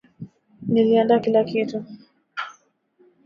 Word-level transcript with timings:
Nilianda 0.71 1.19
kila 1.19 1.43
kitu. 1.43 1.85